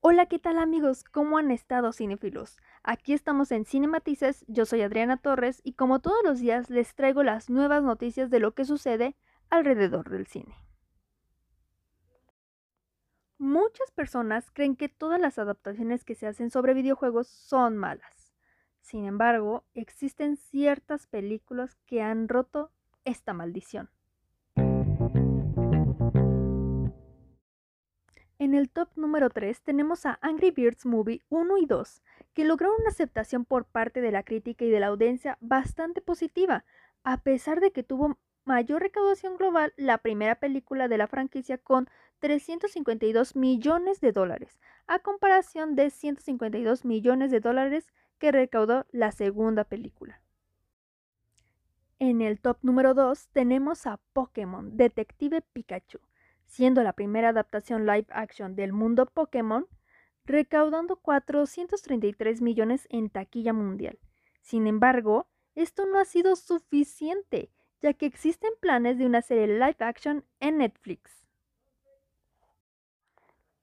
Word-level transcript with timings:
Hola, 0.00 0.26
¿qué 0.26 0.38
tal 0.38 0.58
amigos? 0.58 1.04
¿Cómo 1.04 1.38
han 1.38 1.50
estado 1.50 1.92
cinefilos? 1.92 2.56
Aquí 2.82 3.12
estamos 3.12 3.52
en 3.52 3.64
Cinematices, 3.64 4.44
yo 4.48 4.64
soy 4.64 4.82
Adriana 4.82 5.16
Torres 5.16 5.60
y 5.64 5.74
como 5.74 6.00
todos 6.00 6.18
los 6.24 6.40
días 6.40 6.70
les 6.70 6.94
traigo 6.94 7.22
las 7.22 7.50
nuevas 7.50 7.82
noticias 7.82 8.30
de 8.30 8.40
lo 8.40 8.54
que 8.54 8.64
sucede 8.64 9.16
alrededor 9.50 10.08
del 10.08 10.26
cine. 10.26 10.54
Muchas 13.38 13.90
personas 13.90 14.50
creen 14.50 14.76
que 14.76 14.88
todas 14.88 15.20
las 15.20 15.38
adaptaciones 15.38 16.04
que 16.04 16.14
se 16.14 16.26
hacen 16.26 16.50
sobre 16.50 16.74
videojuegos 16.74 17.26
son 17.28 17.76
malas. 17.76 18.32
Sin 18.80 19.04
embargo, 19.04 19.64
existen 19.74 20.36
ciertas 20.36 21.06
películas 21.06 21.76
que 21.86 22.02
han 22.02 22.28
roto 22.28 22.70
esta 23.04 23.32
maldición. 23.34 23.90
En 28.42 28.54
el 28.54 28.70
top 28.70 28.88
número 28.96 29.30
3 29.30 29.62
tenemos 29.62 30.04
a 30.04 30.18
Angry 30.20 30.50
Birds 30.50 30.84
Movie 30.84 31.22
1 31.28 31.58
y 31.58 31.66
2, 31.66 32.02
que 32.34 32.44
lograron 32.44 32.74
una 32.80 32.88
aceptación 32.88 33.44
por 33.44 33.66
parte 33.66 34.00
de 34.00 34.10
la 34.10 34.24
crítica 34.24 34.64
y 34.64 34.68
de 34.68 34.80
la 34.80 34.88
audiencia 34.88 35.38
bastante 35.40 36.00
positiva, 36.00 36.64
a 37.04 37.18
pesar 37.18 37.60
de 37.60 37.70
que 37.70 37.84
tuvo 37.84 38.18
mayor 38.44 38.82
recaudación 38.82 39.36
global 39.36 39.72
la 39.76 39.98
primera 39.98 40.34
película 40.40 40.88
de 40.88 40.98
la 40.98 41.06
franquicia 41.06 41.56
con 41.56 41.88
352 42.18 43.36
millones 43.36 44.00
de 44.00 44.10
dólares, 44.10 44.58
a 44.88 44.98
comparación 44.98 45.76
de 45.76 45.90
152 45.90 46.84
millones 46.84 47.30
de 47.30 47.38
dólares 47.38 47.92
que 48.18 48.32
recaudó 48.32 48.86
la 48.90 49.12
segunda 49.12 49.62
película. 49.62 50.20
En 52.00 52.20
el 52.20 52.40
top 52.40 52.58
número 52.62 52.92
2 52.92 53.28
tenemos 53.28 53.86
a 53.86 54.00
Pokémon 54.12 54.76
Detective 54.76 55.42
Pikachu, 55.42 56.00
siendo 56.52 56.82
la 56.82 56.92
primera 56.92 57.30
adaptación 57.30 57.86
live 57.86 58.08
action 58.10 58.54
del 58.54 58.74
mundo 58.74 59.06
Pokémon, 59.06 59.66
recaudando 60.26 60.96
433 60.96 62.42
millones 62.42 62.86
en 62.90 63.08
taquilla 63.08 63.54
mundial. 63.54 63.98
Sin 64.42 64.66
embargo, 64.66 65.30
esto 65.54 65.86
no 65.86 65.98
ha 65.98 66.04
sido 66.04 66.36
suficiente, 66.36 67.50
ya 67.80 67.94
que 67.94 68.04
existen 68.04 68.50
planes 68.60 68.98
de 68.98 69.06
una 69.06 69.22
serie 69.22 69.46
live 69.46 69.76
action 69.78 70.26
en 70.40 70.58
Netflix. 70.58 71.26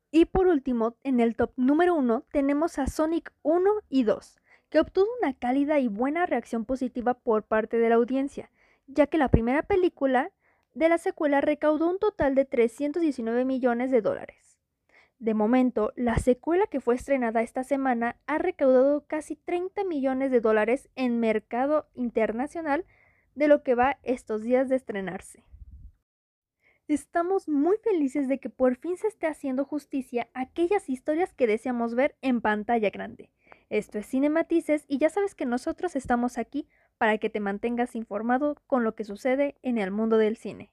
Y 0.09 0.25
por 0.25 0.47
último, 0.47 0.97
en 1.03 1.19
el 1.19 1.36
top 1.36 1.52
número 1.58 1.94
1 1.94 2.25
tenemos 2.31 2.80
a 2.80 2.88
Sonic 2.88 3.31
1 3.44 3.69
y 3.89 4.02
2, 4.02 4.39
que 4.69 4.80
obtuvo 4.80 5.08
una 5.21 5.36
cálida 5.36 5.80
y 5.80 5.89
buena 5.89 6.25
reacción 6.25 6.66
positiva 6.66 7.14
por 7.14 7.44
parte 7.44 7.77
de 7.77 7.89
la 7.89 7.95
audiencia, 7.95 8.49
ya 8.88 9.05
que 9.05 9.19
la 9.19 9.30
primera 9.30 9.61
película 9.61 10.31
de 10.73 10.89
la 10.89 10.98
secuela 10.98 11.42
recaudó 11.42 11.89
un 11.89 12.00
total 12.00 12.36
de 12.36 12.45
319 12.45 13.45
millones 13.45 13.92
de 13.92 14.02
dólares. 14.02 14.59
De 15.20 15.34
momento, 15.34 15.92
la 15.98 16.17
secuela 16.17 16.67
que 16.67 16.80
fue 16.80 16.95
estrenada 16.95 17.42
esta 17.42 17.66
semana 17.66 18.16
ha 18.26 18.38
recaudado 18.38 19.06
casi 19.06 19.36
30 19.36 19.84
millones 19.84 20.31
de 20.31 20.39
dólares 20.39 20.89
en 20.95 21.20
mercado 21.20 21.89
internacional 21.94 22.86
de 23.36 23.50
lo 23.50 23.61
que 23.61 23.76
va 23.76 24.00
estos 24.03 24.44
días 24.44 24.70
de 24.70 24.78
estrenarse. 24.78 25.44
Estamos 26.88 27.48
muy 27.48 27.78
felices 27.83 28.28
de 28.28 28.39
que 28.39 28.50
por 28.50 28.76
fin 28.78 28.98
se 28.98 29.08
esté 29.08 29.28
haciendo 29.28 29.66
justicia 29.66 30.30
a 30.33 30.42
aquellas 30.42 30.89
historias 30.89 31.33
que 31.33 31.45
deseamos 31.45 31.94
ver 31.94 32.16
en 32.22 32.42
pantalla 32.42 32.89
grande. 32.89 33.30
Esto 33.70 34.00
es 34.00 34.08
Cinematices 34.08 34.86
y 34.88 34.98
ya 34.98 35.09
sabes 35.09 35.36
que 35.36 35.45
nosotros 35.45 35.95
estamos 35.95 36.38
aquí 36.38 36.67
para 37.00 37.17
que 37.17 37.30
te 37.30 37.39
mantengas 37.39 37.95
informado 37.95 38.58
con 38.67 38.83
lo 38.83 38.94
que 38.94 39.05
sucede 39.05 39.55
en 39.64 39.80
el 39.80 39.89
mundo 39.89 40.17
del 40.17 40.36
cine. 40.36 40.69